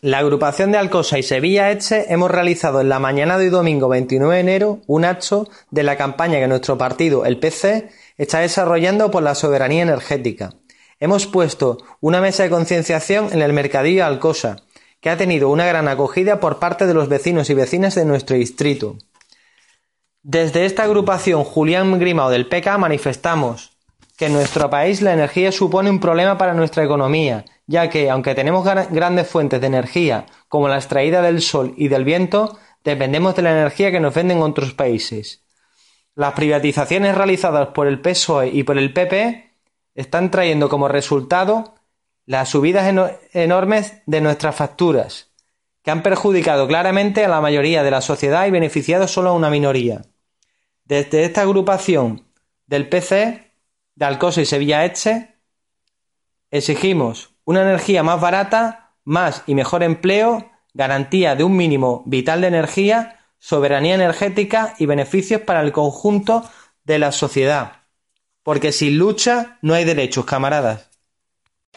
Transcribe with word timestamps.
La 0.00 0.18
agrupación 0.18 0.70
de 0.70 0.78
Alcosa 0.78 1.18
y 1.18 1.24
Sevilla 1.24 1.72
Este 1.72 2.12
hemos 2.12 2.30
realizado 2.30 2.80
en 2.80 2.88
la 2.88 3.00
mañana 3.00 3.36
de 3.36 3.46
hoy 3.46 3.50
domingo 3.50 3.88
29 3.88 4.32
de 4.32 4.40
enero 4.40 4.78
un 4.86 5.04
acto 5.04 5.48
de 5.72 5.82
la 5.82 5.96
campaña 5.96 6.38
que 6.38 6.46
nuestro 6.46 6.78
partido, 6.78 7.24
el 7.24 7.40
PC, 7.40 7.88
está 8.16 8.38
desarrollando 8.38 9.10
por 9.10 9.24
la 9.24 9.34
soberanía 9.34 9.82
energética. 9.82 10.54
Hemos 11.00 11.26
puesto 11.26 11.78
una 12.00 12.20
mesa 12.20 12.44
de 12.44 12.50
concienciación 12.50 13.32
en 13.32 13.42
el 13.42 13.52
Mercadillo 13.52 14.06
Alcosa, 14.06 14.62
que 15.00 15.10
ha 15.10 15.16
tenido 15.16 15.48
una 15.48 15.66
gran 15.66 15.88
acogida 15.88 16.38
por 16.38 16.60
parte 16.60 16.86
de 16.86 16.94
los 16.94 17.08
vecinos 17.08 17.50
y 17.50 17.54
vecinas 17.54 17.96
de 17.96 18.04
nuestro 18.04 18.36
distrito. 18.36 18.98
Desde 20.22 20.64
esta 20.64 20.84
agrupación 20.84 21.42
Julián 21.42 21.98
Grimao 21.98 22.30
del 22.30 22.46
PK 22.46 22.78
manifestamos 22.78 23.72
que 24.16 24.26
en 24.26 24.34
nuestro 24.34 24.70
país 24.70 25.02
la 25.02 25.12
energía 25.12 25.50
supone 25.50 25.90
un 25.90 25.98
problema 25.98 26.38
para 26.38 26.54
nuestra 26.54 26.84
economía 26.84 27.44
ya 27.68 27.90
que, 27.90 28.10
aunque 28.10 28.34
tenemos 28.34 28.64
grandes 28.64 29.28
fuentes 29.28 29.60
de 29.60 29.66
energía, 29.66 30.24
como 30.48 30.68
la 30.68 30.76
extraída 30.76 31.20
del 31.20 31.42
sol 31.42 31.74
y 31.76 31.88
del 31.88 32.02
viento, 32.02 32.58
dependemos 32.82 33.36
de 33.36 33.42
la 33.42 33.52
energía 33.52 33.92
que 33.92 34.00
nos 34.00 34.14
venden 34.14 34.40
otros 34.40 34.72
países. 34.72 35.44
Las 36.14 36.32
privatizaciones 36.32 37.14
realizadas 37.14 37.68
por 37.68 37.86
el 37.86 38.00
PSOE 38.00 38.48
y 38.48 38.62
por 38.62 38.78
el 38.78 38.94
PP 38.94 39.52
están 39.94 40.30
trayendo 40.30 40.70
como 40.70 40.88
resultado 40.88 41.74
las 42.24 42.48
subidas 42.48 42.90
enormes 43.32 44.02
de 44.06 44.20
nuestras 44.22 44.56
facturas, 44.56 45.30
que 45.82 45.90
han 45.90 46.02
perjudicado 46.02 46.66
claramente 46.68 47.22
a 47.24 47.28
la 47.28 47.42
mayoría 47.42 47.82
de 47.82 47.90
la 47.90 48.00
sociedad 48.00 48.46
y 48.46 48.50
beneficiado 48.50 49.06
solo 49.08 49.30
a 49.30 49.34
una 49.34 49.50
minoría. 49.50 50.02
Desde 50.84 51.24
esta 51.24 51.42
agrupación 51.42 52.26
del 52.66 52.88
PC, 52.88 53.52
de 53.94 54.04
Alcosa 54.06 54.40
y 54.40 54.46
Sevilla 54.46 54.86
Eche, 54.86 55.36
exigimos 56.50 57.34
una 57.48 57.62
energía 57.62 58.02
más 58.02 58.20
barata, 58.20 58.92
más 59.04 59.42
y 59.46 59.54
mejor 59.54 59.82
empleo, 59.82 60.50
garantía 60.74 61.34
de 61.34 61.44
un 61.44 61.56
mínimo 61.56 62.02
vital 62.04 62.42
de 62.42 62.48
energía, 62.48 63.20
soberanía 63.38 63.94
energética 63.94 64.74
y 64.78 64.84
beneficios 64.84 65.40
para 65.40 65.62
el 65.62 65.72
conjunto 65.72 66.44
de 66.84 66.98
la 66.98 67.10
sociedad. 67.10 67.84
Porque 68.42 68.70
sin 68.70 68.98
lucha 68.98 69.56
no 69.62 69.72
hay 69.72 69.86
derechos, 69.86 70.26
camaradas. 70.26 70.90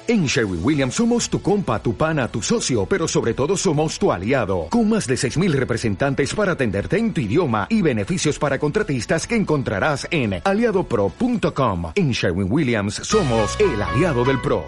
En 0.09 0.25
Sherwin 0.25 0.59
Williams 0.61 0.95
somos 0.95 1.29
tu 1.29 1.41
compa, 1.41 1.81
tu 1.81 1.95
pana, 1.95 2.27
tu 2.27 2.41
socio, 2.41 2.85
pero 2.85 3.07
sobre 3.07 3.33
todo 3.33 3.55
somos 3.55 3.97
tu 3.97 4.11
aliado, 4.11 4.67
con 4.69 4.89
más 4.89 5.07
de 5.07 5.15
6.000 5.15 5.53
representantes 5.53 6.35
para 6.35 6.51
atenderte 6.51 6.97
en 6.97 7.13
tu 7.13 7.21
idioma 7.21 7.67
y 7.69 7.81
beneficios 7.81 8.37
para 8.37 8.59
contratistas 8.59 9.25
que 9.25 9.37
encontrarás 9.37 10.05
en 10.11 10.41
aliadopro.com. 10.43 11.93
En 11.95 12.11
Sherwin 12.11 12.51
Williams 12.51 12.95
somos 12.95 13.57
el 13.61 13.81
aliado 13.81 14.25
del 14.25 14.41
PRO. 14.41 14.65